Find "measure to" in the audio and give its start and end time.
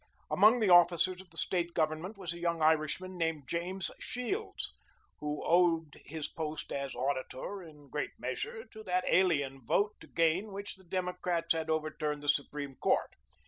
8.17-8.81